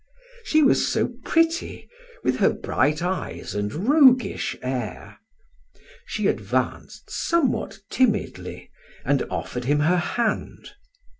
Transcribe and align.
She 0.43 0.63
was 0.63 0.87
so 0.87 1.13
pretty, 1.23 1.87
with 2.23 2.37
her 2.37 2.49
bright 2.49 3.03
eyes 3.03 3.53
and 3.53 3.87
roguish 3.87 4.57
air! 4.63 5.19
She 6.07 6.25
advanced 6.25 7.11
somewhat 7.11 7.77
timidly 7.91 8.71
and 9.05 9.21
offered 9.29 9.65
him 9.65 9.81
her 9.81 9.97
hand. 9.97 10.71